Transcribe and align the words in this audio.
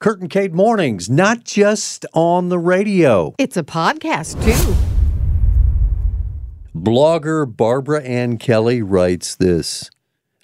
Kurt 0.00 0.20
and 0.20 0.30
Kate 0.30 0.52
Mornings, 0.52 1.10
not 1.10 1.42
just 1.42 2.06
on 2.14 2.50
the 2.50 2.58
radio. 2.58 3.34
It's 3.36 3.56
a 3.56 3.64
podcast, 3.64 4.40
too. 4.44 4.76
Blogger 6.72 7.44
Barbaranne 7.44 8.38
Kelly 8.38 8.80
writes 8.80 9.34
this 9.34 9.90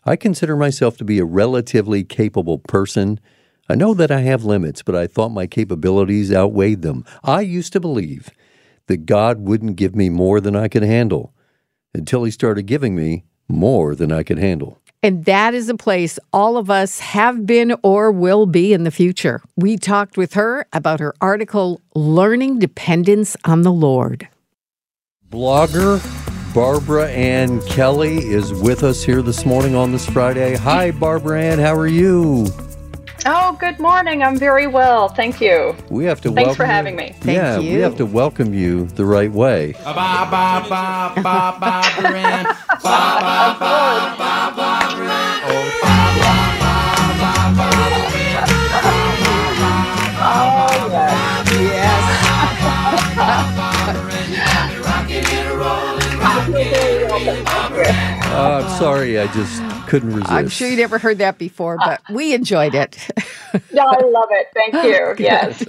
I 0.04 0.16
consider 0.16 0.56
myself 0.56 0.96
to 0.96 1.04
be 1.04 1.20
a 1.20 1.24
relatively 1.24 2.02
capable 2.02 2.58
person. 2.58 3.20
I 3.68 3.76
know 3.76 3.94
that 3.94 4.10
I 4.10 4.22
have 4.22 4.44
limits, 4.44 4.82
but 4.82 4.96
I 4.96 5.06
thought 5.06 5.28
my 5.28 5.46
capabilities 5.46 6.32
outweighed 6.32 6.82
them. 6.82 7.04
I 7.22 7.42
used 7.42 7.72
to 7.74 7.80
believe 7.80 8.30
that 8.88 9.06
God 9.06 9.38
wouldn't 9.38 9.76
give 9.76 9.94
me 9.94 10.10
more 10.10 10.40
than 10.40 10.56
I 10.56 10.66
could 10.66 10.82
handle 10.82 11.32
until 11.94 12.24
He 12.24 12.32
started 12.32 12.66
giving 12.66 12.96
me 12.96 13.22
more 13.48 13.94
than 13.94 14.10
I 14.10 14.24
could 14.24 14.38
handle. 14.38 14.80
And 15.04 15.26
that 15.26 15.52
is 15.52 15.68
a 15.68 15.76
place 15.76 16.18
all 16.32 16.56
of 16.56 16.70
us 16.70 16.98
have 17.00 17.44
been 17.44 17.76
or 17.82 18.10
will 18.10 18.46
be 18.46 18.72
in 18.72 18.84
the 18.84 18.90
future. 18.90 19.42
We 19.54 19.76
talked 19.76 20.16
with 20.16 20.32
her 20.32 20.66
about 20.72 20.98
her 20.98 21.14
article, 21.20 21.82
Learning 21.94 22.58
Dependence 22.58 23.36
on 23.44 23.60
the 23.60 23.70
Lord. 23.70 24.26
Blogger 25.28 26.00
Barbaranne 26.54 27.60
Kelly 27.68 28.16
is 28.16 28.54
with 28.54 28.82
us 28.82 29.04
here 29.04 29.20
this 29.20 29.44
morning 29.44 29.74
on 29.74 29.92
this 29.92 30.08
Friday. 30.08 30.56
Hi, 30.56 30.90
Barbaranne. 30.90 31.58
How 31.58 31.74
are 31.74 31.86
you? 31.86 32.46
Oh, 33.26 33.56
good 33.58 33.78
morning. 33.78 34.22
I'm 34.22 34.36
very 34.36 34.66
well. 34.66 35.08
Thank 35.08 35.40
you. 35.40 35.74
We 35.88 36.04
have 36.04 36.20
to 36.22 36.30
Thanks 36.30 36.46
welcome 36.48 36.56
for 36.56 36.64
you- 36.64 36.70
having 36.70 36.96
me. 36.96 37.14
Thank 37.20 37.36
yeah, 37.36 37.58
you. 37.58 37.74
we 37.76 37.80
have 37.80 37.96
to 37.96 38.06
welcome 38.06 38.52
you 38.52 38.86
the 38.96 39.04
right 39.04 39.30
way. 39.32 39.72
Ba 39.84 39.94
ba 39.94 40.26
ba 40.30 40.68
ba 40.68 41.14
ba 41.16 41.52
Ba 41.62 41.84
ba 42.82 43.56
ba 43.58 44.52
ba 44.56 44.80
Oh. 45.46 45.70
Oh. 50.26 51.00
Uh, 58.36 58.60
I'm 58.64 58.78
sorry, 58.78 59.18
I 59.18 59.26
just 59.32 59.60
couldn't 59.94 60.12
resist. 60.14 60.32
I'm 60.32 60.48
sure 60.48 60.68
you 60.68 60.76
never 60.76 60.98
heard 60.98 61.18
that 61.18 61.38
before, 61.38 61.76
but 61.78 62.00
we 62.10 62.34
enjoyed 62.34 62.74
it. 62.74 62.98
Yeah, 63.72 63.84
I 63.84 64.00
love 64.02 64.28
it. 64.30 64.48
Thank 64.52 64.74
you. 64.84 65.14
Yes. 65.24 65.64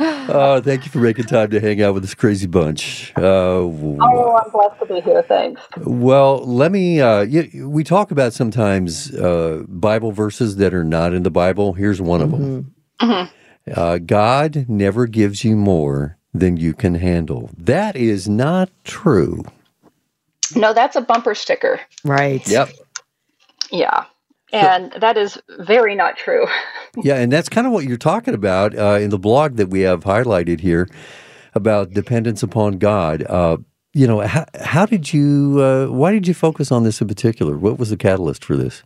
Uh, 0.00 0.60
thank 0.64 0.84
you 0.86 0.90
for 0.90 0.98
making 0.98 1.26
time 1.26 1.50
to 1.50 1.60
hang 1.60 1.82
out 1.82 1.92
with 1.92 2.02
this 2.02 2.14
crazy 2.14 2.46
bunch. 2.46 3.12
Uh, 3.16 3.22
Oh, 3.22 4.40
I'm 4.42 4.50
blessed 4.50 4.80
to 4.80 4.86
be 4.86 5.00
here. 5.00 5.22
Thanks. 5.22 5.60
Well, 5.76 6.38
let 6.46 6.72
me. 6.72 7.00
Uh, 7.00 7.26
y 7.26 7.50
we 7.62 7.84
talk 7.84 8.10
about 8.10 8.32
sometimes 8.32 9.14
uh, 9.14 9.64
Bible 9.68 10.12
verses 10.12 10.56
that 10.56 10.72
are 10.72 10.84
not 10.84 11.12
in 11.12 11.22
the 11.22 11.30
Bible. 11.30 11.74
Here's 11.74 12.00
one 12.00 12.22
of 12.22 12.30
them 12.30 12.74
uh, 13.74 13.98
God 13.98 14.64
never 14.68 15.06
gives 15.06 15.44
you 15.44 15.56
more 15.56 16.16
than 16.32 16.56
you 16.56 16.72
can 16.72 16.94
handle. 16.94 17.50
That 17.58 17.96
is 17.96 18.28
not 18.28 18.70
true. 18.84 19.44
No, 20.54 20.72
that's 20.72 20.96
a 20.96 21.00
bumper 21.00 21.34
sticker. 21.34 21.80
Right. 22.04 22.48
Yeah. 23.70 24.06
And 24.52 24.92
that 25.00 25.16
is 25.16 25.38
very 25.58 25.94
not 25.94 26.16
true. 26.16 26.46
Yeah, 27.04 27.16
and 27.16 27.30
that's 27.30 27.50
kind 27.50 27.66
of 27.66 27.74
what 27.74 27.84
you're 27.84 27.98
talking 27.98 28.32
about 28.32 28.74
uh, 28.74 28.98
in 28.98 29.10
the 29.10 29.18
blog 29.18 29.56
that 29.56 29.68
we 29.68 29.82
have 29.82 30.02
highlighted 30.04 30.60
here 30.60 30.88
about 31.54 31.90
dependence 31.90 32.42
upon 32.42 32.78
God. 32.78 33.22
Uh, 33.22 33.58
you 33.92 34.06
know, 34.06 34.20
how, 34.20 34.46
how 34.58 34.86
did 34.86 35.12
you, 35.12 35.60
uh, 35.60 35.86
why 35.88 36.10
did 36.10 36.26
you 36.26 36.32
focus 36.32 36.72
on 36.72 36.84
this 36.84 37.02
in 37.02 37.06
particular? 37.06 37.58
What 37.58 37.78
was 37.78 37.90
the 37.90 37.98
catalyst 37.98 38.42
for 38.42 38.56
this? 38.56 38.82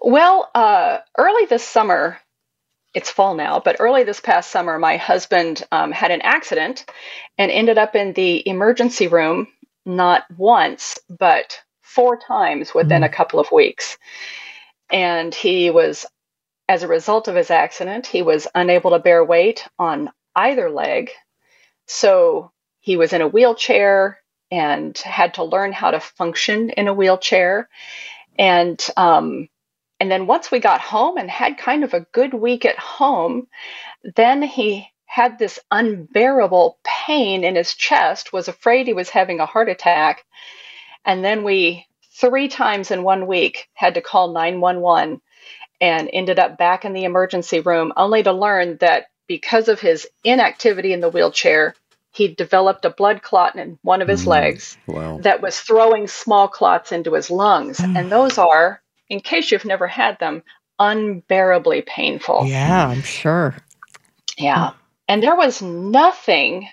Well, 0.00 0.50
uh, 0.54 0.98
early 1.18 1.46
this 1.46 1.64
summer, 1.64 2.18
it's 2.94 3.10
fall 3.10 3.34
now, 3.34 3.60
but 3.64 3.76
early 3.80 4.04
this 4.04 4.20
past 4.20 4.52
summer, 4.52 4.78
my 4.78 4.98
husband 4.98 5.64
um, 5.72 5.90
had 5.90 6.12
an 6.12 6.22
accident 6.22 6.84
and 7.38 7.50
ended 7.50 7.76
up 7.76 7.96
in 7.96 8.12
the 8.12 8.48
emergency 8.48 9.08
room 9.08 9.48
not 9.84 10.24
once, 10.36 10.98
but 11.08 11.60
four 11.94 12.18
times 12.18 12.74
within 12.74 13.02
a 13.02 13.08
couple 13.08 13.38
of 13.40 13.52
weeks. 13.52 13.98
And 14.90 15.34
he 15.34 15.70
was, 15.70 16.06
as 16.68 16.82
a 16.82 16.88
result 16.88 17.28
of 17.28 17.34
his 17.34 17.50
accident, 17.50 18.06
he 18.06 18.22
was 18.22 18.46
unable 18.54 18.90
to 18.90 18.98
bear 18.98 19.24
weight 19.24 19.66
on 19.78 20.10
either 20.34 20.70
leg. 20.70 21.10
So 21.86 22.52
he 22.80 22.96
was 22.96 23.12
in 23.12 23.22
a 23.22 23.28
wheelchair 23.28 24.18
and 24.50 24.96
had 24.98 25.34
to 25.34 25.44
learn 25.44 25.72
how 25.72 25.90
to 25.90 26.00
function 26.00 26.70
in 26.70 26.88
a 26.88 26.94
wheelchair. 26.94 27.68
And 28.38 28.80
um, 28.96 29.48
and 29.98 30.10
then 30.10 30.26
once 30.26 30.50
we 30.50 30.58
got 30.58 30.80
home 30.80 31.16
and 31.16 31.30
had 31.30 31.58
kind 31.58 31.84
of 31.84 31.94
a 31.94 32.06
good 32.12 32.34
week 32.34 32.64
at 32.64 32.78
home, 32.78 33.46
then 34.16 34.42
he 34.42 34.88
had 35.06 35.38
this 35.38 35.60
unbearable 35.70 36.78
pain 36.82 37.44
in 37.44 37.54
his 37.54 37.74
chest, 37.74 38.32
was 38.32 38.48
afraid 38.48 38.86
he 38.86 38.94
was 38.94 39.10
having 39.10 39.40
a 39.40 39.46
heart 39.46 39.68
attack. 39.68 40.24
And 41.04 41.24
then 41.24 41.44
we, 41.44 41.86
three 42.12 42.48
times 42.48 42.90
in 42.90 43.02
one 43.02 43.26
week, 43.26 43.68
had 43.74 43.94
to 43.94 44.00
call 44.00 44.32
911 44.32 45.20
and 45.80 46.08
ended 46.12 46.38
up 46.38 46.58
back 46.58 46.84
in 46.84 46.92
the 46.92 47.04
emergency 47.04 47.60
room, 47.60 47.92
only 47.96 48.22
to 48.22 48.32
learn 48.32 48.76
that 48.78 49.06
because 49.26 49.68
of 49.68 49.80
his 49.80 50.06
inactivity 50.24 50.92
in 50.92 51.00
the 51.00 51.08
wheelchair, 51.08 51.74
he 52.12 52.28
developed 52.28 52.84
a 52.84 52.90
blood 52.90 53.22
clot 53.22 53.56
in 53.56 53.78
one 53.82 54.02
of 54.02 54.08
his 54.08 54.24
mm, 54.24 54.28
legs 54.28 54.76
Wow. 54.86 55.18
that 55.22 55.40
was 55.40 55.58
throwing 55.58 56.06
small 56.06 56.46
clots 56.46 56.92
into 56.92 57.14
his 57.14 57.30
lungs. 57.30 57.80
And 57.96 58.12
those 58.12 58.38
are, 58.38 58.82
in 59.08 59.20
case 59.20 59.50
you've 59.50 59.64
never 59.64 59.86
had 59.86 60.18
them, 60.18 60.42
unbearably 60.78 61.82
painful. 61.82 62.44
Yeah, 62.46 62.88
I'm 62.88 63.02
sure. 63.02 63.56
Yeah. 64.36 64.72
And 65.08 65.22
there 65.22 65.36
was 65.36 65.62
nothing 65.62 66.68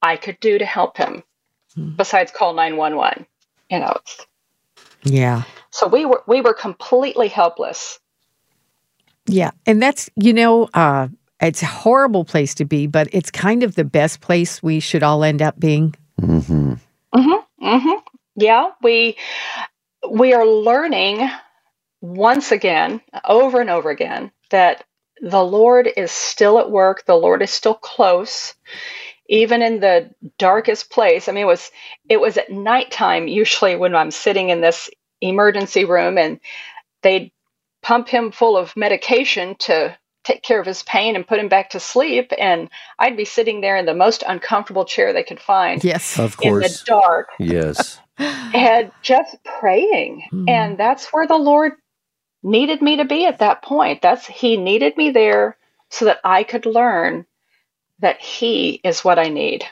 I 0.00 0.16
could 0.16 0.38
do 0.40 0.58
to 0.58 0.64
help 0.64 0.96
him 0.96 1.22
hmm. 1.74 1.96
besides 1.96 2.30
call 2.30 2.54
911. 2.54 3.26
You 3.70 3.80
know, 3.80 3.96
Yeah. 5.04 5.42
so 5.72 5.88
we 5.88 6.06
were 6.06 6.22
we 6.26 6.40
were 6.42 6.54
completely 6.54 7.28
helpless. 7.28 8.00
Yeah. 9.26 9.52
And 9.66 9.82
that's, 9.82 10.10
you 10.16 10.32
know, 10.34 10.68
uh, 10.74 11.08
it's 11.40 11.62
a 11.62 11.66
horrible 11.66 12.24
place 12.24 12.54
to 12.56 12.64
be, 12.66 12.86
but 12.86 13.08
it's 13.12 13.30
kind 13.30 13.62
of 13.62 13.74
the 13.76 13.84
best 13.84 14.20
place 14.20 14.62
we 14.62 14.80
should 14.80 15.02
all 15.02 15.24
end 15.24 15.42
up 15.42 15.60
being. 15.60 15.94
Mm 16.20 16.44
hmm 16.46 16.74
Mm 17.14 17.24
hmm 17.24 17.66
Mm 17.66 17.82
hmm. 17.82 18.00
Yeah, 18.36 18.70
we 18.82 19.16
we 20.10 20.34
are 20.34 20.46
learning 20.46 21.28
once 22.02 22.52
again, 22.52 23.00
over 23.24 23.60
and 23.60 23.70
over 23.70 23.90
again, 23.90 24.32
that 24.50 24.84
the 25.20 25.42
Lord 25.44 25.88
is 25.96 26.12
still 26.12 26.58
at 26.60 26.70
work. 26.70 27.04
The 27.06 27.16
Lord 27.16 27.42
is 27.42 27.50
still 27.50 27.74
close, 27.74 28.54
even 29.28 29.62
in 29.62 29.80
the 29.80 30.10
darkest 30.38 30.90
place. 30.90 31.28
I 31.28 31.32
mean, 31.32 31.42
it 31.42 31.46
was 31.46 31.70
it 32.08 32.20
was 32.20 32.36
at 32.36 32.50
nighttime 32.50 33.28
usually 33.28 33.76
when 33.76 33.94
I'm 33.94 34.10
sitting 34.10 34.48
in 34.48 34.60
this 34.60 34.90
emergency 35.20 35.84
room, 35.84 36.18
and 36.18 36.40
they'd 37.02 37.30
pump 37.82 38.08
him 38.08 38.32
full 38.32 38.56
of 38.56 38.76
medication 38.76 39.54
to 39.56 39.96
take 40.24 40.42
care 40.42 40.60
of 40.60 40.66
his 40.66 40.82
pain 40.82 41.16
and 41.16 41.26
put 41.26 41.38
him 41.38 41.48
back 41.48 41.70
to 41.70 41.80
sleep, 41.80 42.32
and 42.38 42.68
I'd 42.98 43.16
be 43.16 43.24
sitting 43.24 43.60
there 43.60 43.76
in 43.76 43.86
the 43.86 43.94
most 43.94 44.24
uncomfortable 44.26 44.84
chair 44.84 45.12
they 45.12 45.22
could 45.22 45.40
find 45.40 45.82
Yes. 45.84 46.18
Of 46.18 46.36
course, 46.36 46.66
in 46.66 46.72
the 46.72 47.00
dark 47.00 47.28
Yes. 47.38 48.00
and 48.18 48.90
just 49.02 49.36
praying. 49.44 50.24
Mhm. 50.32 50.50
And 50.50 50.78
that's 50.78 51.08
where 51.12 51.26
the 51.26 51.36
Lord 51.36 51.72
needed 52.42 52.82
me 52.82 52.96
to 52.96 53.04
be 53.04 53.26
at 53.26 53.38
that 53.38 53.62
point. 53.62 54.02
That's 54.02 54.26
He 54.26 54.56
needed 54.56 54.96
me 54.96 55.10
there 55.10 55.56
so 55.90 56.06
that 56.06 56.20
I 56.24 56.42
could 56.42 56.66
learn 56.66 57.26
that 58.00 58.20
He 58.20 58.80
is 58.84 59.04
what 59.04 59.18
I 59.18 59.28
need. 59.28 59.64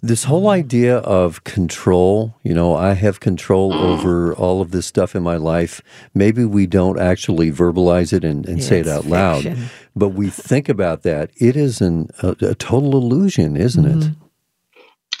This 0.00 0.24
whole 0.24 0.48
idea 0.48 0.98
of 0.98 1.42
control, 1.42 2.36
you 2.44 2.54
know, 2.54 2.76
I 2.76 2.92
have 2.92 3.18
control 3.18 3.72
over 3.74 4.32
all 4.34 4.60
of 4.60 4.70
this 4.70 4.86
stuff 4.86 5.16
in 5.16 5.24
my 5.24 5.36
life. 5.36 5.80
Maybe 6.14 6.44
we 6.44 6.66
don't 6.66 7.00
actually 7.00 7.50
verbalize 7.50 8.12
it 8.12 8.24
and, 8.24 8.46
and 8.46 8.62
say 8.62 8.76
it 8.78 8.80
It's 8.86 8.88
out 8.90 9.06
loud, 9.06 9.42
fiction. 9.42 9.64
but 9.96 10.10
we 10.10 10.28
think 10.30 10.68
about 10.68 11.02
that. 11.02 11.30
It 11.36 11.56
is 11.56 11.80
an, 11.80 12.10
a, 12.22 12.36
a 12.42 12.54
total 12.54 12.92
illusion, 12.92 13.56
isn't 13.56 13.84
it? 13.86 13.96
Mhm. 14.10 14.16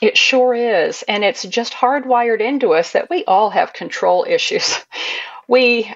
It 0.00 0.16
sure 0.16 0.54
is. 0.54 1.02
And 1.08 1.24
it's 1.24 1.42
just 1.42 1.72
hardwired 1.72 2.40
into 2.40 2.72
us 2.72 2.92
that 2.92 3.10
we 3.10 3.24
all 3.24 3.50
have 3.50 3.72
control 3.72 4.24
issues. 4.28 4.78
We 5.48 5.90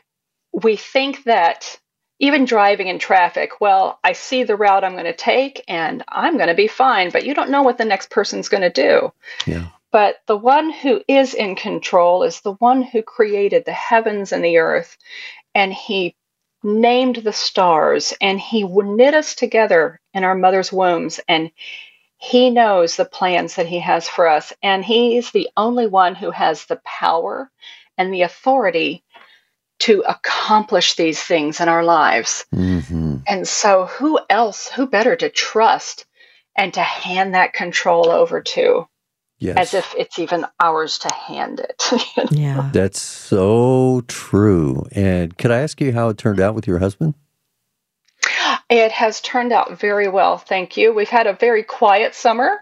we 0.54 0.76
think 0.76 1.24
that 1.24 1.78
even 2.22 2.44
driving 2.44 2.86
in 2.86 3.00
traffic, 3.00 3.60
well, 3.60 3.98
I 4.04 4.12
see 4.12 4.44
the 4.44 4.54
route 4.54 4.84
I'm 4.84 4.92
going 4.92 5.04
to 5.06 5.12
take 5.12 5.64
and 5.66 6.04
I'm 6.08 6.36
going 6.36 6.48
to 6.48 6.54
be 6.54 6.68
fine, 6.68 7.10
but 7.10 7.26
you 7.26 7.34
don't 7.34 7.50
know 7.50 7.62
what 7.62 7.78
the 7.78 7.84
next 7.84 8.10
person's 8.10 8.48
going 8.48 8.62
to 8.62 8.70
do. 8.70 9.12
Yeah. 9.44 9.66
But 9.90 10.20
the 10.28 10.36
one 10.36 10.70
who 10.70 11.02
is 11.08 11.34
in 11.34 11.56
control 11.56 12.22
is 12.22 12.40
the 12.40 12.52
one 12.54 12.82
who 12.82 13.02
created 13.02 13.64
the 13.64 13.72
heavens 13.72 14.30
and 14.30 14.42
the 14.42 14.58
earth, 14.58 14.96
and 15.52 15.74
he 15.74 16.14
named 16.62 17.16
the 17.16 17.32
stars, 17.32 18.14
and 18.20 18.38
he 18.38 18.62
knit 18.62 19.14
us 19.14 19.34
together 19.34 20.00
in 20.14 20.22
our 20.22 20.36
mother's 20.36 20.72
wombs, 20.72 21.18
and 21.26 21.50
he 22.18 22.50
knows 22.50 22.94
the 22.94 23.04
plans 23.04 23.56
that 23.56 23.66
he 23.66 23.80
has 23.80 24.08
for 24.08 24.28
us, 24.28 24.52
and 24.62 24.84
he 24.84 25.16
is 25.16 25.32
the 25.32 25.48
only 25.56 25.88
one 25.88 26.14
who 26.14 26.30
has 26.30 26.66
the 26.66 26.80
power 26.84 27.50
and 27.98 28.14
the 28.14 28.22
authority 28.22 29.02
to 29.82 30.02
accomplish 30.06 30.94
these 30.94 31.20
things 31.22 31.60
in 31.60 31.68
our 31.68 31.84
lives. 31.84 32.44
hmm 32.52 33.16
And 33.26 33.46
so, 33.46 33.86
who 33.86 34.18
else, 34.30 34.68
who 34.68 34.86
better 34.86 35.16
to 35.16 35.28
trust 35.28 36.06
and 36.56 36.74
to 36.74 36.80
hand 36.80 37.34
that 37.34 37.52
control 37.52 38.10
over 38.10 38.40
to 38.42 38.86
Yes. 39.38 39.56
as 39.56 39.74
if 39.74 39.94
it's 39.98 40.18
even 40.20 40.46
ours 40.60 40.98
to 40.98 41.12
hand 41.12 41.60
it? 41.60 41.82
Yeah. 42.30 42.70
That's 42.72 43.00
so 43.00 44.02
true. 44.06 44.86
And 44.92 45.36
could 45.36 45.50
I 45.50 45.58
ask 45.60 45.80
you 45.80 45.92
how 45.92 46.08
it 46.10 46.18
turned 46.18 46.40
out 46.40 46.54
with 46.54 46.66
your 46.66 46.78
husband? 46.78 47.14
It 48.70 48.92
has 48.92 49.20
turned 49.20 49.52
out 49.52 49.78
very 49.78 50.08
well, 50.08 50.38
thank 50.38 50.76
you. 50.76 50.94
We've 50.94 51.08
had 51.08 51.26
a 51.26 51.34
very 51.34 51.62
quiet 51.62 52.14
summer, 52.14 52.60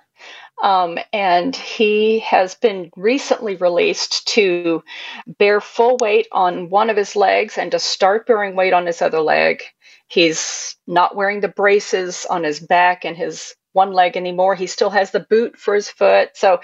um, 0.63 0.99
and 1.13 1.55
he 1.55 2.21
has 2.21 2.55
been 2.55 2.91
recently 2.97 3.57
released 3.57 4.27
to 4.29 4.83
bear 5.27 5.61
full 5.61 5.97
weight 5.99 6.29
on 6.33 6.69
one 6.69 6.91
of 6.91 6.97
his 6.97 7.17
legs 7.17 7.57
and 7.57 7.71
to 7.71 7.79
start 7.79 8.27
bearing 8.27 8.57
weight 8.57 8.73
on 8.73 8.87
his 8.87 9.01
other 9.01 9.21
leg. 9.21 9.63
He's 10.09 10.77
not 10.87 11.17
wearing 11.17 11.41
the 11.41 11.49
braces 11.49 12.27
on 12.27 12.45
his 12.45 12.61
back 12.61 13.05
and 13.05 13.17
his 13.17 13.55
one 13.73 13.93
leg 13.93 14.17
anymore. 14.17 14.55
He 14.55 14.67
still 14.67 14.91
has 14.91 15.13
the 15.13 15.21
boot 15.21 15.57
for 15.57 15.75
his 15.75 15.89
foot, 15.89 16.31
so 16.35 16.61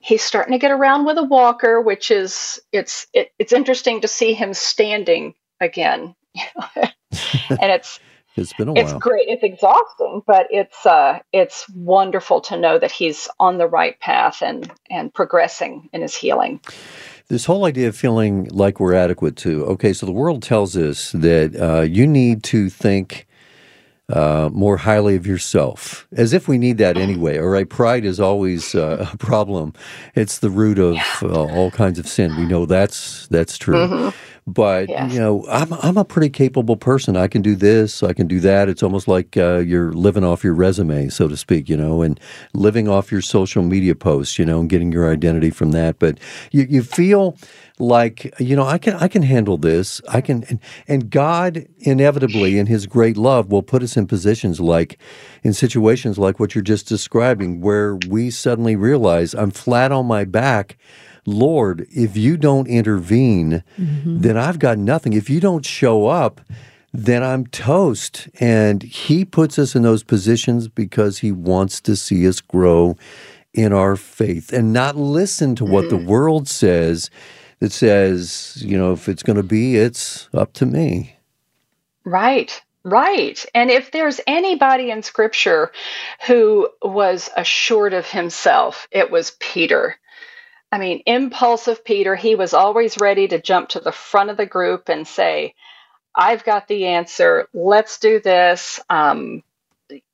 he's 0.00 0.22
starting 0.22 0.52
to 0.52 0.58
get 0.58 0.70
around 0.70 1.04
with 1.04 1.18
a 1.18 1.24
walker, 1.24 1.80
which 1.80 2.10
is 2.10 2.58
it's 2.72 3.06
it, 3.12 3.32
it's 3.38 3.52
interesting 3.52 4.00
to 4.00 4.08
see 4.08 4.32
him 4.32 4.54
standing 4.54 5.34
again. 5.60 6.14
and 6.76 6.90
it's 7.50 8.00
It's 8.36 8.52
been 8.52 8.68
a 8.68 8.72
it's 8.72 8.88
while. 8.88 8.96
It's 8.96 9.02
great. 9.02 9.28
It's 9.28 9.42
exhausting, 9.42 10.22
but 10.26 10.46
it's 10.50 10.84
uh, 10.84 11.20
it's 11.32 11.68
wonderful 11.70 12.40
to 12.42 12.58
know 12.58 12.78
that 12.78 12.92
he's 12.92 13.28
on 13.40 13.58
the 13.58 13.66
right 13.66 13.98
path 14.00 14.42
and 14.42 14.70
and 14.90 15.12
progressing 15.12 15.88
in 15.92 16.02
his 16.02 16.14
healing. 16.14 16.60
This 17.28 17.44
whole 17.44 17.64
idea 17.64 17.88
of 17.88 17.96
feeling 17.96 18.48
like 18.52 18.78
we're 18.78 18.94
adequate 18.94 19.36
to. 19.38 19.64
Okay, 19.66 19.92
so 19.92 20.06
the 20.06 20.12
world 20.12 20.42
tells 20.42 20.76
us 20.76 21.10
that 21.12 21.56
uh, 21.60 21.80
you 21.82 22.06
need 22.06 22.44
to 22.44 22.70
think 22.70 23.26
uh, 24.08 24.48
more 24.52 24.76
highly 24.76 25.16
of 25.16 25.26
yourself, 25.26 26.06
as 26.12 26.32
if 26.32 26.46
we 26.46 26.58
need 26.58 26.78
that 26.78 26.96
anyway. 26.96 27.38
All 27.38 27.48
right, 27.48 27.68
pride 27.68 28.04
is 28.04 28.20
always 28.20 28.74
uh, 28.74 29.08
a 29.12 29.16
problem. 29.16 29.72
It's 30.14 30.38
the 30.38 30.50
root 30.50 30.78
of 30.78 30.98
uh, 31.22 31.46
all 31.46 31.70
kinds 31.70 31.98
of 31.98 32.06
sin. 32.06 32.36
We 32.36 32.46
know 32.46 32.66
that's 32.66 33.26
that's 33.28 33.58
true. 33.58 34.12
But 34.46 34.88
Yes. 34.88 35.12
you 35.12 35.18
know, 35.18 35.44
I'm 35.48 35.72
I'm 35.72 35.96
a 35.96 36.04
pretty 36.04 36.30
capable 36.30 36.76
person. 36.76 37.16
I 37.16 37.26
can 37.26 37.42
do 37.42 37.56
this. 37.56 38.02
I 38.04 38.12
can 38.12 38.28
do 38.28 38.38
that. 38.40 38.68
It's 38.68 38.82
almost 38.82 39.08
like 39.08 39.36
uh, 39.36 39.58
you're 39.58 39.92
living 39.92 40.22
off 40.22 40.44
your 40.44 40.54
resume, 40.54 41.08
so 41.08 41.26
to 41.26 41.36
speak. 41.36 41.68
You 41.68 41.76
know, 41.76 42.02
and 42.02 42.20
living 42.54 42.88
off 42.88 43.10
your 43.10 43.22
social 43.22 43.64
media 43.64 43.96
posts. 43.96 44.38
You 44.38 44.44
know, 44.46 44.60
and 44.60 44.70
getting 44.70 44.92
your 44.92 45.10
identity 45.12 45.50
from 45.50 45.72
that. 45.72 45.98
But 45.98 46.18
you 46.52 46.64
you 46.70 46.82
feel 46.84 47.36
like 47.80 48.32
you 48.38 48.54
know 48.54 48.64
I 48.64 48.78
can 48.78 48.94
I 48.94 49.08
can 49.08 49.22
handle 49.22 49.56
this. 49.58 50.00
I 50.08 50.20
can 50.20 50.44
and, 50.44 50.60
and 50.86 51.10
God 51.10 51.66
inevitably 51.80 52.56
in 52.58 52.66
His 52.66 52.86
great 52.86 53.16
love 53.16 53.50
will 53.50 53.62
put 53.62 53.82
us 53.82 53.96
in 53.96 54.06
positions 54.06 54.60
like 54.60 54.96
in 55.42 55.54
situations 55.54 56.18
like 56.18 56.38
what 56.38 56.54
you're 56.54 56.62
just 56.62 56.86
describing, 56.86 57.60
where 57.60 57.96
we 57.96 58.30
suddenly 58.30 58.76
realize 58.76 59.34
I'm 59.34 59.50
flat 59.50 59.90
on 59.90 60.06
my 60.06 60.24
back. 60.24 60.76
Lord, 61.26 61.86
if 61.90 62.16
you 62.16 62.36
don't 62.36 62.68
intervene, 62.68 63.62
mm-hmm. 63.78 64.20
then 64.20 64.36
I've 64.36 64.58
got 64.58 64.78
nothing. 64.78 65.12
If 65.12 65.28
you 65.28 65.40
don't 65.40 65.64
show 65.64 66.06
up, 66.06 66.40
then 66.92 67.22
I'm 67.22 67.46
toast. 67.48 68.28
And 68.40 68.82
He 68.82 69.24
puts 69.24 69.58
us 69.58 69.74
in 69.74 69.82
those 69.82 70.02
positions 70.02 70.68
because 70.68 71.18
He 71.18 71.32
wants 71.32 71.80
to 71.82 71.96
see 71.96 72.26
us 72.28 72.40
grow 72.40 72.96
in 73.52 73.72
our 73.72 73.96
faith 73.96 74.52
and 74.52 74.72
not 74.72 74.96
listen 74.96 75.56
to 75.56 75.64
what 75.64 75.88
the 75.88 75.96
mm. 75.96 76.06
world 76.06 76.46
says 76.46 77.10
that 77.60 77.72
says, 77.72 78.62
you 78.64 78.76
know, 78.76 78.92
if 78.92 79.08
it's 79.08 79.22
going 79.22 79.36
to 79.36 79.42
be, 79.42 79.76
it's 79.76 80.28
up 80.34 80.52
to 80.52 80.66
me. 80.66 81.16
Right, 82.04 82.62
right. 82.84 83.44
And 83.54 83.70
if 83.70 83.90
there's 83.90 84.20
anybody 84.26 84.90
in 84.90 85.02
Scripture 85.02 85.72
who 86.26 86.68
was 86.82 87.30
assured 87.36 87.94
of 87.94 88.06
himself, 88.06 88.86
it 88.90 89.10
was 89.10 89.32
Peter. 89.40 89.96
I 90.72 90.78
mean, 90.78 91.02
impulsive 91.06 91.84
Peter, 91.84 92.16
he 92.16 92.34
was 92.36 92.54
always 92.54 92.98
ready 93.00 93.28
to 93.28 93.40
jump 93.40 93.70
to 93.70 93.80
the 93.80 93.92
front 93.92 94.30
of 94.30 94.36
the 94.36 94.46
group 94.46 94.88
and 94.88 95.06
say, 95.08 95.54
I've 96.14 96.44
got 96.44 96.68
the 96.68 96.86
answer. 96.88 97.48
Let's 97.54 97.98
do 98.00 98.20
this. 98.20 98.80
Um, 98.90 99.42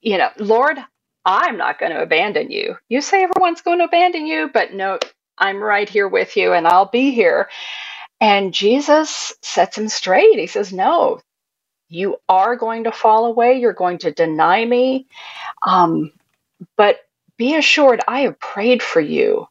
you 0.02 0.18
know, 0.18 0.30
Lord, 0.38 0.78
I'm 1.24 1.58
not 1.58 1.80
going 1.80 1.92
to 1.92 2.02
abandon 2.02 2.50
you. 2.50 2.76
You 2.88 3.02
say 3.02 3.24
everyone's 3.24 3.62
going 3.62 3.78
to 3.80 3.86
abandon 3.86 4.26
you, 4.26 4.50
but 4.52 4.74
no, 4.74 4.98
I'm 5.38 5.62
right 5.62 5.88
here 5.88 6.08
with 6.08 6.36
you 6.36 6.52
and 6.54 6.66
I'll 6.68 6.86
be 6.90 7.12
here. 7.12 7.48
And 8.20 8.54
Jesus 8.54 9.34
sets 9.42 9.78
him 9.78 9.88
straight. 9.88 10.38
He 10.38 10.48
says, 10.48 10.72
No, 10.72 11.20
you 11.88 12.18
are 12.28 12.56
going 12.56 12.84
to 12.84 12.92
fall 12.92 13.26
away. 13.26 13.60
You're 13.60 13.72
going 13.74 13.98
to 14.00 14.12
deny 14.12 14.64
me. 14.64 15.06
Um, 15.66 16.12
but 16.76 16.98
be 17.38 17.56
assured, 17.56 18.02
I 18.08 18.22
have 18.22 18.40
prayed 18.40 18.82
for 18.82 19.00
you 19.00 19.46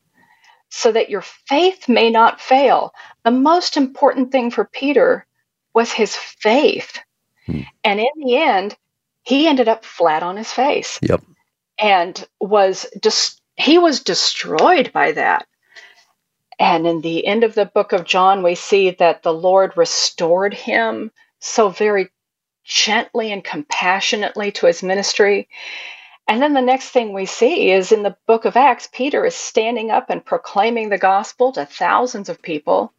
so 0.71 0.91
that 0.91 1.09
your 1.09 1.21
faith 1.21 1.88
may 1.88 2.09
not 2.09 2.41
fail. 2.41 2.94
The 3.23 3.31
most 3.31 3.77
important 3.77 4.31
thing 4.31 4.50
for 4.51 4.65
Peter 4.65 5.25
was 5.73 5.91
his 5.91 6.15
faith. 6.15 6.97
Hmm. 7.45 7.62
And 7.83 8.00
in 8.00 8.07
the 8.18 8.38
end, 8.38 8.75
he 9.23 9.47
ended 9.47 9.68
up 9.68 9.85
flat 9.85 10.23
on 10.23 10.38
his 10.38 10.51
face 10.51 10.97
Yep. 11.03 11.21
and 11.77 12.27
was 12.39 12.88
just 13.03 13.41
he 13.56 13.77
was 13.77 14.00
destroyed 14.01 14.91
by 14.94 15.12
that. 15.12 15.45
And 16.57 16.88
in 16.88 17.01
the 17.01 17.25
end 17.27 17.44
of 17.44 17.53
the 17.53 17.65
book 17.65 17.91
of 17.91 18.06
John, 18.06 18.44
we 18.44 18.56
see 18.56 18.91
that 18.91 19.23
the 19.23 19.33
Lord 19.33 19.75
restored 19.75 20.53
him 20.53 21.12
so 21.39 21.69
very 21.69 22.09
gently 22.63 23.31
and 23.31 23.44
compassionately 23.44 24.51
to 24.53 24.68
his 24.68 24.83
ministry. 24.83 25.50
And 26.31 26.42
then 26.42 26.54
the 26.54 26.62
next 26.62 26.92
thing 26.92 27.12
we 27.12 27.25
see 27.25 27.72
is 27.72 27.92
in 27.92 28.04
the 28.04 28.16
book 28.25 28.45
of 28.45 28.56
Acts, 28.56 28.88
Peter 28.94 29.25
is 29.25 29.36
standing 29.36 29.92
up 29.92 30.10
and 30.10 30.24
proclaiming 30.24 30.88
the 30.88 30.98
gospel 30.98 31.51
to 31.51 31.66
thousands 31.66 32.30
of 32.30 32.42
people. 32.42 32.94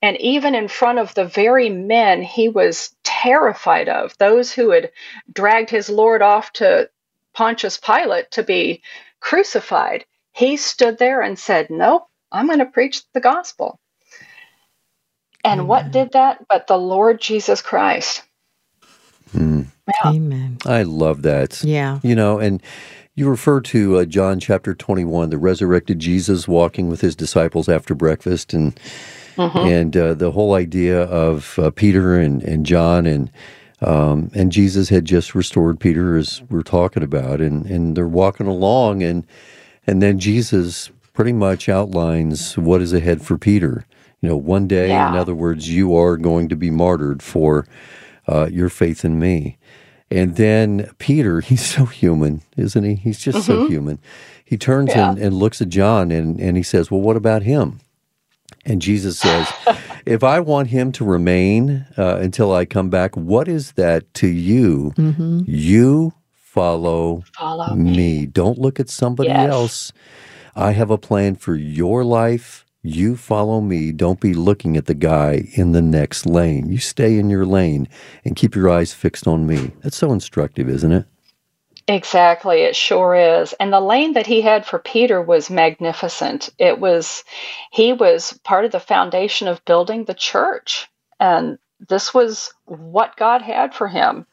And 0.00 0.16
even 0.16 0.54
in 0.54 0.66
front 0.66 0.98
of 0.98 1.12
the 1.12 1.26
very 1.26 1.68
men 1.68 2.22
he 2.22 2.48
was 2.48 2.96
terrified 3.04 3.90
of, 3.90 4.16
those 4.16 4.50
who 4.50 4.70
had 4.70 4.92
dragged 5.30 5.68
his 5.68 5.90
Lord 5.90 6.22
off 6.22 6.54
to 6.54 6.88
Pontius 7.34 7.76
Pilate 7.76 8.30
to 8.30 8.42
be 8.42 8.80
crucified, 9.20 10.06
he 10.32 10.56
stood 10.56 10.96
there 10.96 11.20
and 11.20 11.38
said, 11.38 11.68
Nope, 11.68 12.06
I'm 12.32 12.46
going 12.46 12.60
to 12.60 12.64
preach 12.64 13.02
the 13.12 13.20
gospel. 13.20 13.78
And 15.44 15.68
what 15.68 15.92
did 15.92 16.12
that 16.12 16.48
but 16.48 16.66
the 16.66 16.78
Lord 16.78 17.20
Jesus 17.20 17.60
Christ? 17.60 18.22
Hmm. 19.32 19.59
Yeah. 20.04 20.12
Amen. 20.12 20.58
I 20.66 20.82
love 20.82 21.22
that. 21.22 21.62
Yeah. 21.64 21.98
You 22.02 22.14
know, 22.14 22.38
and 22.38 22.62
you 23.14 23.28
refer 23.28 23.60
to 23.60 23.98
uh, 23.98 24.04
John 24.04 24.40
chapter 24.40 24.74
21, 24.74 25.30
the 25.30 25.38
resurrected 25.38 25.98
Jesus 25.98 26.48
walking 26.48 26.88
with 26.88 27.00
his 27.00 27.14
disciples 27.16 27.68
after 27.68 27.94
breakfast, 27.94 28.54
and 28.54 28.78
and 29.36 29.96
uh, 29.96 30.14
the 30.14 30.32
whole 30.32 30.54
idea 30.54 31.02
of 31.04 31.58
uh, 31.58 31.70
Peter 31.70 32.18
and, 32.18 32.42
and 32.42 32.66
John 32.66 33.06
and 33.06 33.30
um, 33.82 34.30
and 34.34 34.52
Jesus 34.52 34.90
had 34.90 35.06
just 35.06 35.34
restored 35.34 35.80
Peter, 35.80 36.16
as 36.18 36.42
we're 36.50 36.62
talking 36.62 37.02
about, 37.02 37.40
and 37.40 37.64
and 37.66 37.96
they're 37.96 38.06
walking 38.06 38.46
along, 38.46 39.02
and 39.02 39.26
and 39.86 40.02
then 40.02 40.18
Jesus 40.18 40.90
pretty 41.14 41.32
much 41.32 41.68
outlines 41.68 42.56
what 42.58 42.80
is 42.82 42.92
ahead 42.92 43.22
for 43.22 43.36
Peter. 43.38 43.86
You 44.20 44.28
know, 44.30 44.36
one 44.36 44.66
day, 44.68 44.90
in 45.10 45.16
other 45.16 45.34
words, 45.34 45.68
you 45.70 45.96
are 45.96 46.16
going 46.18 46.48
to 46.50 46.56
be 46.56 46.70
martyred 46.70 47.22
for 47.22 47.66
uh, 48.28 48.48
your 48.52 48.68
faith 48.68 49.04
in 49.04 49.18
me. 49.18 49.56
And 50.10 50.36
then 50.36 50.90
Peter, 50.98 51.40
he's 51.40 51.64
so 51.64 51.84
human, 51.86 52.42
isn't 52.56 52.82
he? 52.84 52.94
He's 52.96 53.18
just 53.20 53.46
so 53.46 53.66
human. 53.68 53.98
He 54.44 54.56
turns 54.56 54.90
Yeah. 54.94 55.10
and, 55.10 55.18
and 55.18 55.34
looks 55.34 55.62
at 55.62 55.68
John 55.68 56.10
and, 56.10 56.40
and 56.40 56.56
he 56.56 56.62
says, 56.62 56.90
Well, 56.90 57.00
what 57.00 57.16
about 57.16 57.42
him? 57.42 57.80
And 58.66 58.82
Jesus 58.82 59.18
says, 59.18 59.46
If 60.06 60.24
I 60.24 60.40
want 60.40 60.68
him 60.68 60.90
to 60.92 61.04
remain 61.04 61.86
uh, 61.96 62.16
until 62.16 62.52
I 62.52 62.64
come 62.64 62.90
back, 62.90 63.16
what 63.16 63.46
is 63.48 63.72
that 63.72 64.12
to 64.14 64.26
you? 64.26 64.92
You 65.46 66.14
follow 66.34 67.22
Follow 67.38 67.74
me. 67.74 68.26
Don't 68.26 68.58
look 68.58 68.80
at 68.80 68.88
somebody 68.90 69.28
Yes. 69.28 69.50
else. 69.50 69.92
I 70.56 70.72
have 70.72 70.90
a 70.90 70.98
plan 70.98 71.36
for 71.36 71.54
your 71.54 72.02
life. 72.04 72.66
You 72.82 73.16
follow 73.16 73.60
me. 73.60 73.92
Don't 73.92 74.20
be 74.20 74.32
looking 74.32 74.76
at 74.76 74.86
the 74.86 74.94
guy 74.94 75.48
in 75.52 75.72
the 75.72 75.82
next 75.82 76.24
lane. 76.24 76.70
You 76.70 76.78
stay 76.78 77.18
in 77.18 77.28
your 77.28 77.44
lane 77.44 77.88
and 78.24 78.36
keep 78.36 78.54
your 78.54 78.70
eyes 78.70 78.94
fixed 78.94 79.26
on 79.26 79.46
me. 79.46 79.72
That's 79.82 79.96
so 79.96 80.12
instructive, 80.12 80.68
isn't 80.68 80.92
it? 80.92 81.06
Exactly, 81.86 82.62
it 82.62 82.76
sure 82.76 83.14
is. 83.14 83.52
And 83.54 83.72
the 83.72 83.80
lane 83.80 84.14
that 84.14 84.26
he 84.26 84.40
had 84.40 84.64
for 84.64 84.78
Peter 84.78 85.20
was 85.20 85.50
magnificent. 85.50 86.48
It 86.56 86.78
was, 86.78 87.24
he 87.72 87.92
was 87.92 88.38
part 88.44 88.64
of 88.64 88.70
the 88.70 88.80
foundation 88.80 89.48
of 89.48 89.64
building 89.64 90.04
the 90.04 90.14
church. 90.14 90.88
And 91.18 91.58
this 91.88 92.14
was 92.14 92.52
what 92.64 93.16
God 93.16 93.42
had 93.42 93.74
for 93.74 93.88
him. 93.88 94.26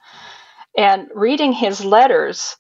And 0.78 1.10
reading 1.16 1.52
his 1.52 1.84
letters 1.84 2.56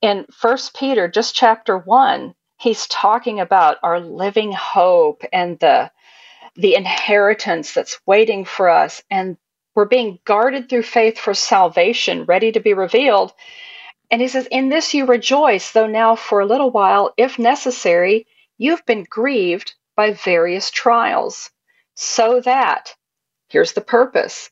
in 0.00 0.24
First 0.32 0.74
Peter, 0.74 1.06
just 1.06 1.34
chapter 1.34 1.76
one, 1.76 2.34
he's 2.60 2.86
talking 2.86 3.40
about 3.40 3.78
our 3.82 4.00
living 4.00 4.52
hope 4.52 5.24
and 5.32 5.58
the 5.58 5.90
the 6.56 6.74
inheritance 6.74 7.72
that's 7.72 8.00
waiting 8.06 8.44
for 8.44 8.68
us, 8.68 9.02
and 9.10 9.36
we're 9.74 9.84
being 9.84 10.18
guarded 10.24 10.68
through 10.68 10.82
faith 10.82 11.18
for 11.18 11.32
salvation, 11.32 12.24
ready 12.24 12.52
to 12.52 12.60
be 12.60 12.74
revealed. 12.74 13.32
And 14.10 14.20
he 14.20 14.28
says, 14.28 14.46
In 14.50 14.68
this 14.68 14.92
you 14.92 15.06
rejoice, 15.06 15.70
though 15.70 15.86
now 15.86 16.16
for 16.16 16.40
a 16.40 16.46
little 16.46 16.70
while, 16.70 17.14
if 17.16 17.38
necessary, 17.38 18.26
you've 18.58 18.84
been 18.84 19.06
grieved 19.08 19.74
by 19.96 20.12
various 20.12 20.70
trials, 20.70 21.50
so 21.94 22.40
that, 22.40 22.94
here's 23.48 23.72
the 23.72 23.80
purpose, 23.80 24.50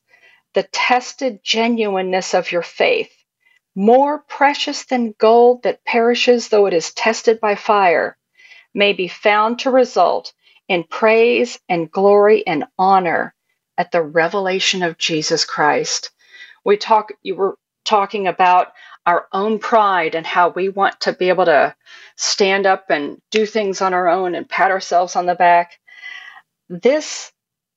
the 0.55 0.63
tested 0.63 1.41
genuineness 1.43 2.33
of 2.33 2.53
your 2.53 2.63
faith, 2.63 3.13
more 3.79 4.19
precious 4.19 4.87
than 4.87 5.15
gold 5.19 5.63
that 5.63 5.85
perishes 5.85 6.49
though 6.49 6.67
it 6.67 6.75
is 6.75 6.93
tested 6.93 7.39
by 7.39 7.55
fire, 7.55 8.19
may 8.75 8.93
be 8.93 9.07
found 9.07 9.61
to 9.61 9.71
result 9.71 10.33
in 10.69 10.83
praise 10.83 11.61
and 11.69 11.89
glory 11.89 12.45
and 12.45 12.65
honor 12.77 13.33
at 13.79 13.93
the 13.93 14.03
revelation 14.03 14.83
of 14.83 14.99
Jesus 14.99 15.45
Christ. 15.45 16.11
We 16.65 16.77
talk 16.77 17.13
you 17.23 17.37
were 17.37 17.57
talking 17.85 18.27
about 18.27 18.73
our 19.07 19.29
own 19.33 19.61
pride 19.61 20.17
and 20.17 20.27
how 20.27 20.49
we 20.49 20.69
want 20.69 21.01
to 21.03 21.13
be 21.13 21.29
able 21.29 21.45
to 21.45 21.73
stand 22.17 22.67
up 22.67 22.91
and 22.91 23.23
do 23.31 23.47
things 23.47 23.81
on 23.81 23.95
our 23.95 24.09
own 24.09 24.35
and 24.35 24.49
pat 24.49 24.73
ourselves 24.73 25.15
on 25.15 25.27
the 25.27 25.37
back. 25.37 25.79
This 26.69 27.31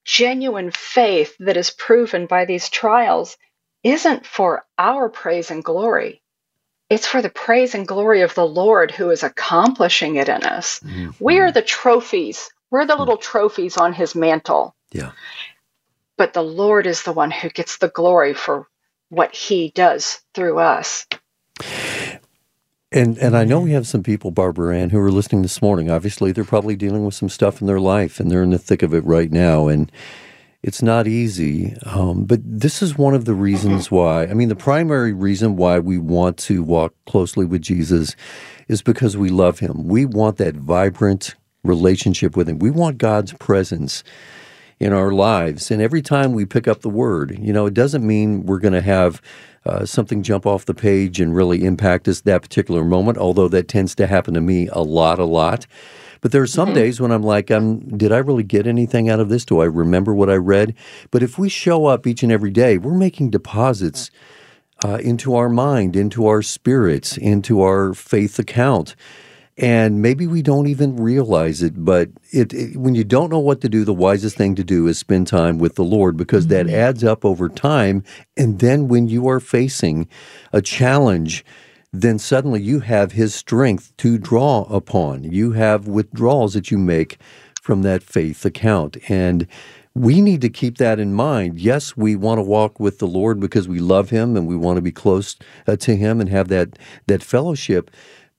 genuine 0.03 0.71
faith 0.71 1.35
that 1.39 1.57
is 1.57 1.69
proven 1.69 2.25
by 2.25 2.45
these 2.45 2.69
trials 2.69 3.37
isn't 3.83 4.25
for 4.25 4.65
our 4.77 5.09
praise 5.09 5.51
and 5.51 5.63
glory. 5.63 6.21
It's 6.89 7.07
for 7.07 7.21
the 7.21 7.29
praise 7.29 7.73
and 7.73 7.87
glory 7.87 8.21
of 8.21 8.35
the 8.35 8.45
Lord 8.45 8.91
who 8.91 9.09
is 9.11 9.23
accomplishing 9.23 10.17
it 10.17 10.27
in 10.27 10.43
us. 10.43 10.79
Mm-hmm. 10.79 11.23
We 11.23 11.39
are 11.39 11.51
the 11.51 11.61
trophies. 11.61 12.49
We're 12.69 12.85
the 12.85 12.95
little 12.95 13.17
trophies 13.17 13.77
on 13.77 13.93
his 13.93 14.13
mantle. 14.15 14.75
Yeah. 14.91 15.11
But 16.17 16.33
the 16.33 16.43
Lord 16.43 16.85
is 16.85 17.03
the 17.03 17.13
one 17.13 17.31
who 17.31 17.49
gets 17.49 17.77
the 17.77 17.87
glory 17.87 18.33
for 18.33 18.67
what 19.09 19.33
he 19.33 19.71
does 19.73 20.21
through 20.33 20.59
us. 20.59 21.05
And 22.93 23.17
and 23.19 23.37
I 23.37 23.45
know 23.45 23.61
we 23.61 23.71
have 23.71 23.87
some 23.87 24.03
people, 24.03 24.31
Barbaranne, 24.31 24.89
who 24.89 24.99
are 24.99 25.11
listening 25.11 25.43
this 25.43 25.61
morning. 25.61 25.89
Obviously, 25.89 26.31
they're 26.31 26.43
probably 26.43 26.75
dealing 26.75 27.05
with 27.05 27.13
some 27.13 27.29
stuff 27.29 27.61
in 27.61 27.67
their 27.67 27.79
life, 27.79 28.19
and 28.19 28.29
they're 28.29 28.43
in 28.43 28.49
the 28.49 28.57
thick 28.57 28.83
of 28.83 28.93
it 28.93 29.05
right 29.05 29.31
now. 29.31 29.69
And 29.69 29.89
it's 30.63 30.81
not 30.81 31.07
easy. 31.07 31.75
Um, 31.85 32.25
but 32.25 32.39
this 32.43 32.81
is 32.81 32.97
one 32.97 33.15
of 33.15 33.25
the 33.25 33.33
reasons 33.33 33.89
why. 33.89 34.23
I 34.23 34.33
mean, 34.33 34.49
the 34.49 34.55
primary 34.55 35.13
reason 35.13 35.55
why 35.55 35.79
we 35.79 35.97
want 35.97 36.37
to 36.39 36.63
walk 36.63 36.93
closely 37.05 37.45
with 37.45 37.61
Jesus 37.61 38.15
is 38.67 38.81
because 38.81 39.17
we 39.17 39.29
love 39.29 39.59
Him. 39.59 39.87
We 39.87 40.05
want 40.05 40.37
that 40.37 40.55
vibrant 40.55 41.35
relationship 41.63 42.37
with 42.37 42.47
Him. 42.47 42.59
We 42.59 42.69
want 42.69 42.99
God's 42.99 43.33
presence 43.33 44.03
in 44.79 44.93
our 44.93 45.11
lives. 45.11 45.71
And 45.71 45.81
every 45.81 46.01
time 46.01 46.33
we 46.33 46.45
pick 46.45 46.67
up 46.67 46.81
the 46.81 46.89
Word, 46.89 47.37
you 47.39 47.53
know, 47.53 47.65
it 47.65 47.73
doesn't 47.73 48.05
mean 48.05 48.45
we're 48.45 48.59
going 48.59 48.73
to 48.73 48.81
have 48.81 49.21
uh, 49.65 49.85
something 49.85 50.23
jump 50.23 50.45
off 50.45 50.65
the 50.65 50.73
page 50.73 51.19
and 51.19 51.35
really 51.35 51.63
impact 51.63 52.07
us 52.07 52.21
that 52.21 52.41
particular 52.41 52.83
moment, 52.83 53.17
although 53.17 53.47
that 53.47 53.67
tends 53.67 53.93
to 53.95 54.07
happen 54.07 54.33
to 54.33 54.41
me 54.41 54.67
a 54.69 54.81
lot, 54.81 55.19
a 55.19 55.25
lot. 55.25 55.67
But 56.21 56.31
there 56.31 56.41
are 56.41 56.47
some 56.47 56.69
mm-hmm. 56.69 56.75
days 56.75 57.01
when 57.01 57.11
I'm 57.11 57.23
like, 57.23 57.51
um, 57.51 57.79
did 57.97 58.11
I 58.11 58.17
really 58.17 58.43
get 58.43 58.67
anything 58.67 59.09
out 59.09 59.19
of 59.19 59.29
this? 59.29 59.43
Do 59.43 59.59
I 59.59 59.65
remember 59.65 60.13
what 60.13 60.29
I 60.29 60.35
read? 60.35 60.75
But 61.09 61.23
if 61.23 61.37
we 61.37 61.49
show 61.49 61.87
up 61.87 62.07
each 62.07 62.23
and 62.23 62.31
every 62.31 62.51
day, 62.51 62.77
we're 62.77 62.93
making 62.93 63.31
deposits 63.31 64.11
uh, 64.85 64.97
into 64.97 65.35
our 65.35 65.49
mind, 65.49 65.95
into 65.95 66.27
our 66.27 66.41
spirits, 66.41 67.17
into 67.17 67.61
our 67.61 67.93
faith 67.93 68.39
account 68.39 68.95
and 69.57 70.01
maybe 70.01 70.27
we 70.27 70.41
don't 70.41 70.67
even 70.67 70.95
realize 70.95 71.61
it 71.61 71.85
but 71.85 72.09
it, 72.31 72.53
it, 72.53 72.77
when 72.77 72.95
you 72.95 73.03
don't 73.03 73.29
know 73.29 73.39
what 73.39 73.61
to 73.61 73.69
do 73.69 73.83
the 73.83 73.93
wisest 73.93 74.37
thing 74.37 74.55
to 74.55 74.63
do 74.63 74.87
is 74.87 74.97
spend 74.97 75.27
time 75.27 75.57
with 75.59 75.75
the 75.75 75.83
lord 75.83 76.17
because 76.17 76.47
mm-hmm. 76.47 76.67
that 76.67 76.73
adds 76.73 77.03
up 77.03 77.25
over 77.25 77.49
time 77.49 78.03
and 78.37 78.59
then 78.59 78.87
when 78.87 79.07
you 79.07 79.27
are 79.27 79.39
facing 79.39 80.07
a 80.53 80.61
challenge 80.61 81.45
then 81.93 82.17
suddenly 82.17 82.61
you 82.61 82.79
have 82.79 83.11
his 83.11 83.35
strength 83.35 83.95
to 83.97 84.17
draw 84.17 84.63
upon 84.63 85.23
you 85.23 85.51
have 85.51 85.87
withdrawals 85.87 86.53
that 86.53 86.71
you 86.71 86.77
make 86.77 87.17
from 87.61 87.81
that 87.81 88.03
faith 88.03 88.45
account 88.45 88.97
and 89.09 89.47
we 89.93 90.21
need 90.21 90.39
to 90.39 90.49
keep 90.49 90.77
that 90.77 91.01
in 91.01 91.13
mind. 91.13 91.59
Yes, 91.59 91.97
we 91.97 92.15
want 92.15 92.37
to 92.37 92.43
walk 92.43 92.79
with 92.79 92.99
the 92.99 93.07
Lord 93.07 93.41
because 93.41 93.67
we 93.67 93.79
love 93.79 94.09
Him 94.09 94.37
and 94.37 94.47
we 94.47 94.55
want 94.55 94.77
to 94.77 94.81
be 94.81 94.93
close 94.93 95.35
uh, 95.67 95.75
to 95.75 95.97
Him 95.97 96.21
and 96.21 96.29
have 96.29 96.47
that 96.47 96.79
that 97.07 97.21
fellowship 97.21 97.91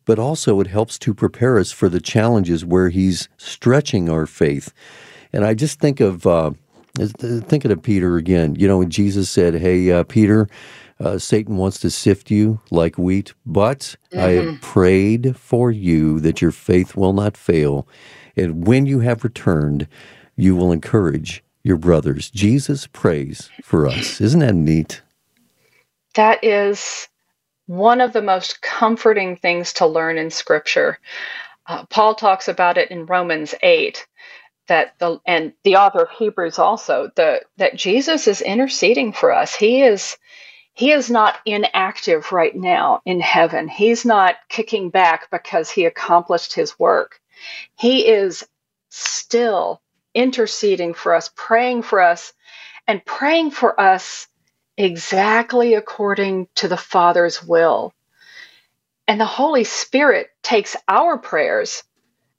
but 0.04 0.18
also 0.18 0.60
it 0.60 0.66
helps 0.66 0.98
to 0.98 1.14
prepare 1.14 1.58
us 1.58 1.70
for 1.70 1.88
the 1.88 2.00
challenges 2.00 2.64
where 2.64 2.88
He's 2.88 3.28
stretching 3.36 4.08
our 4.08 4.26
faith. 4.26 4.72
And 5.32 5.44
I 5.44 5.54
just 5.54 5.80
think 5.80 6.00
of 6.00 6.26
uh, 6.26 6.52
thinking 6.98 7.70
of 7.70 7.82
Peter 7.82 8.16
again. 8.16 8.54
You 8.56 8.68
know, 8.68 8.78
when 8.78 8.90
Jesus 8.90 9.30
said, 9.30 9.54
"Hey, 9.54 9.90
uh, 9.90 10.04
Peter." 10.04 10.48
Uh, 11.02 11.18
Satan 11.18 11.56
wants 11.56 11.78
to 11.80 11.90
sift 11.90 12.30
you 12.30 12.60
like 12.70 12.96
wheat, 12.96 13.34
but 13.44 13.96
mm-hmm. 14.12 14.20
I 14.20 14.30
have 14.30 14.44
mm-hmm. 14.44 14.60
prayed 14.60 15.36
for 15.36 15.70
you 15.70 16.20
that 16.20 16.40
your 16.40 16.52
faith 16.52 16.96
will 16.96 17.12
not 17.12 17.36
fail. 17.36 17.86
And 18.36 18.66
when 18.66 18.86
you 18.86 19.00
have 19.00 19.24
returned, 19.24 19.88
you 20.36 20.56
will 20.56 20.72
encourage 20.72 21.42
your 21.62 21.76
brothers. 21.76 22.30
Jesus 22.30 22.86
prays 22.86 23.50
for 23.62 23.86
us. 23.86 24.20
Isn't 24.20 24.40
that 24.40 24.54
neat? 24.54 25.02
That 26.14 26.42
is 26.44 27.08
one 27.66 28.00
of 28.00 28.12
the 28.12 28.22
most 28.22 28.60
comforting 28.62 29.36
things 29.36 29.72
to 29.74 29.86
learn 29.86 30.18
in 30.18 30.30
Scripture. 30.30 30.98
Uh, 31.66 31.84
Paul 31.86 32.14
talks 32.14 32.48
about 32.48 32.78
it 32.78 32.90
in 32.90 33.06
Romans 33.06 33.54
8 33.62 34.06
that 34.68 34.98
the 34.98 35.20
and 35.26 35.52
the 35.64 35.76
author 35.76 36.02
of 36.02 36.10
Hebrews 36.10 36.58
also 36.58 37.10
the 37.16 37.42
that 37.56 37.76
Jesus 37.76 38.28
is 38.28 38.40
interceding 38.40 39.12
for 39.12 39.32
us. 39.32 39.54
He 39.54 39.82
is 39.82 40.16
he 40.74 40.92
is 40.92 41.10
not 41.10 41.38
inactive 41.44 42.32
right 42.32 42.54
now 42.54 43.02
in 43.04 43.20
heaven. 43.20 43.68
He's 43.68 44.04
not 44.04 44.36
kicking 44.48 44.90
back 44.90 45.30
because 45.30 45.70
he 45.70 45.84
accomplished 45.84 46.54
his 46.54 46.78
work. 46.78 47.20
He 47.76 48.06
is 48.06 48.46
still 48.88 49.82
interceding 50.14 50.94
for 50.94 51.14
us, 51.14 51.30
praying 51.34 51.82
for 51.82 52.00
us, 52.00 52.32
and 52.86 53.04
praying 53.04 53.50
for 53.50 53.78
us 53.78 54.28
exactly 54.76 55.74
according 55.74 56.48
to 56.56 56.68
the 56.68 56.76
Father's 56.76 57.42
will. 57.42 57.92
And 59.06 59.20
the 59.20 59.26
Holy 59.26 59.64
Spirit 59.64 60.28
takes 60.42 60.76
our 60.88 61.18
prayers 61.18 61.82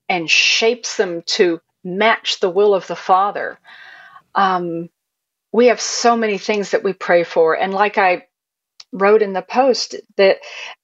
and 0.09 0.29
shapes 0.29 0.97
them 0.97 1.21
to 1.23 1.61
match 1.83 2.39
the 2.39 2.49
will 2.49 2.73
of 2.73 2.87
the 2.87 2.95
Father. 2.95 3.59
Um, 4.33 4.89
we 5.53 5.67
have 5.67 5.79
so 5.79 6.17
many 6.17 6.37
things 6.37 6.71
that 6.71 6.83
we 6.83 6.91
pray 6.91 7.23
for. 7.23 7.53
And 7.53 7.73
like 7.73 7.97
I 7.97 8.25
wrote 8.91 9.21
in 9.21 9.33
the 9.33 9.41
post, 9.43 9.95
that 10.17 10.39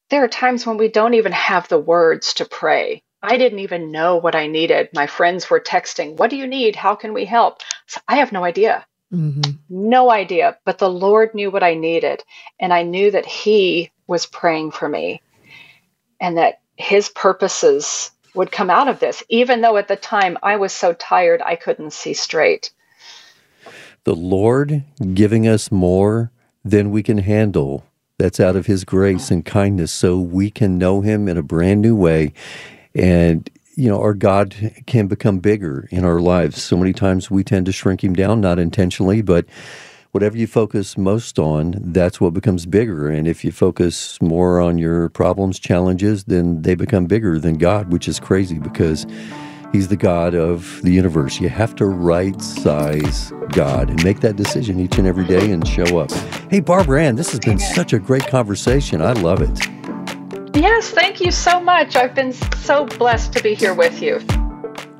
there 0.09 0.23
are 0.23 0.29
times 0.29 0.65
when 0.65 0.77
we 0.77 0.87
don't 0.87 1.15
even 1.15 1.31
have 1.33 1.67
the 1.67 1.79
words 1.79 2.35
to 2.35 2.45
pray. 2.45 3.03
I 3.21 3.37
didn't 3.37 3.59
even 3.59 3.91
know 3.91 4.15
what 4.15 4.35
I 4.35 4.47
needed. 4.47 4.89
My 4.93 5.07
friends 5.07 5.49
were 5.49 5.59
texting, 5.59 6.15
What 6.17 6.29
do 6.29 6.37
you 6.37 6.47
need? 6.47 6.75
How 6.75 6.95
can 6.95 7.13
we 7.13 7.25
help? 7.25 7.61
So 7.87 7.99
I 8.07 8.17
have 8.17 8.31
no 8.31 8.45
idea. 8.45 8.85
Mm-hmm. 9.11 9.51
No 9.69 10.11
idea, 10.11 10.57
but 10.65 10.77
the 10.77 10.89
Lord 10.89 11.33
knew 11.33 11.49
what 11.49 11.63
I 11.63 11.73
needed. 11.73 12.23
And 12.59 12.71
I 12.71 12.83
knew 12.83 13.11
that 13.11 13.25
He 13.25 13.91
was 14.07 14.27
praying 14.27 14.71
for 14.71 14.87
me 14.87 15.21
and 16.21 16.37
that 16.37 16.61
His 16.75 17.09
purposes 17.09 18.11
would 18.35 18.51
come 18.51 18.69
out 18.69 18.87
of 18.87 18.99
this, 18.99 19.23
even 19.29 19.61
though 19.61 19.77
at 19.77 19.87
the 19.87 19.95
time 19.95 20.37
I 20.43 20.57
was 20.57 20.71
so 20.71 20.93
tired 20.93 21.41
I 21.41 21.55
couldn't 21.55 21.91
see 21.91 22.13
straight. 22.13 22.71
The 24.03 24.15
Lord 24.15 24.83
giving 25.13 25.47
us 25.47 25.71
more 25.71 26.31
than 26.63 26.91
we 26.91 27.03
can 27.03 27.19
handle. 27.19 27.85
That's 28.17 28.39
out 28.39 28.55
of 28.55 28.65
His 28.65 28.83
grace 28.83 29.31
and 29.31 29.45
kindness, 29.45 29.91
so 29.91 30.19
we 30.19 30.49
can 30.51 30.77
know 30.77 31.01
Him 31.01 31.27
in 31.27 31.37
a 31.37 31.43
brand 31.43 31.81
new 31.81 31.95
way. 31.95 32.33
And 32.93 33.49
you 33.79 33.87
know, 33.87 34.01
our 34.01 34.13
God 34.13 34.73
can 34.87 35.07
become 35.07 35.39
bigger 35.39 35.87
in 35.89 36.03
our 36.03 36.19
lives. 36.19 36.61
So 36.61 36.75
many 36.75 36.91
times 36.91 37.31
we 37.31 37.45
tend 37.45 37.65
to 37.65 37.71
shrink 37.71 38.03
him 38.03 38.13
down, 38.13 38.41
not 38.41 38.59
intentionally, 38.59 39.21
but 39.21 39.45
whatever 40.11 40.37
you 40.37 40.47
focus 40.47 40.97
most 40.97 41.39
on, 41.39 41.75
that's 41.79 42.19
what 42.19 42.33
becomes 42.33 42.65
bigger. 42.65 43.07
And 43.07 43.25
if 43.25 43.45
you 43.45 43.53
focus 43.53 44.21
more 44.21 44.59
on 44.59 44.77
your 44.79 45.07
problems, 45.07 45.59
challenges, 45.59 46.25
then 46.25 46.63
they 46.63 46.75
become 46.75 47.05
bigger 47.05 47.39
than 47.39 47.57
God, 47.57 47.89
which 47.89 48.09
is 48.09 48.19
crazy 48.19 48.59
because 48.59 49.05
He's 49.71 49.87
the 49.87 49.97
God 49.97 50.33
of 50.33 50.81
the 50.81 50.91
universe. 50.91 51.39
You 51.39 51.49
have 51.49 51.75
to 51.75 51.85
right 51.85 52.41
size 52.41 53.31
God 53.49 53.89
and 53.89 54.03
make 54.03 54.19
that 54.21 54.35
decision 54.35 54.79
each 54.79 54.97
and 54.97 55.07
every 55.07 55.25
day 55.25 55.51
and 55.51 55.67
show 55.67 55.99
up. 55.99 56.11
Hey, 56.49 56.59
Barbaranne, 56.59 57.15
this 57.15 57.31
has 57.31 57.39
been 57.39 57.59
such 57.59 57.93
a 57.93 57.99
great 57.99 58.25
conversation. 58.25 59.01
I 59.01 59.13
love 59.13 59.41
it. 59.41 60.55
Yes, 60.55 60.89
thank 60.89 61.21
you 61.21 61.31
so 61.31 61.59
much. 61.59 61.95
I've 61.95 62.15
been 62.15 62.33
so 62.33 62.85
blessed 62.85 63.31
to 63.33 63.43
be 63.43 63.53
here 63.53 63.75
with 63.75 64.01
you. 64.01 64.19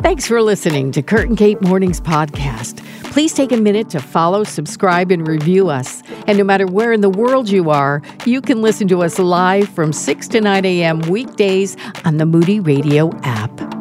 Thanks 0.02 0.28
for 0.28 0.42
listening 0.42 0.92
to 0.94 1.02
Kurt 1.02 1.28
and 1.28 1.38
Kate 1.38 1.62
Mornings 1.62 2.00
Podcast. 2.00 2.86
Please 3.12 3.34
take 3.34 3.52
a 3.52 3.58
minute 3.58 3.90
to 3.90 4.00
follow, 4.00 4.44
subscribe, 4.44 5.12
and 5.12 5.28
review 5.28 5.70
us. 5.70 6.04
And 6.28 6.38
no 6.38 6.44
matter 6.44 6.68
where 6.68 6.94
in 6.94 7.02
the 7.02 7.10
world 7.10 7.50
you 7.50 7.72
are, 7.72 8.04
you 8.24 8.40
can 8.40 8.62
listen 8.62 8.88
to 8.90 9.02
us 9.02 9.18
live 9.18 9.68
from 9.68 9.92
6 9.92 10.28
to 10.30 10.42
9 10.42 10.64
a.m. 10.64 11.00
weekdays 11.02 11.76
on 12.06 12.18
the 12.18 12.26
Moody 12.28 12.60
Radio 12.60 13.12
app. 13.24 13.79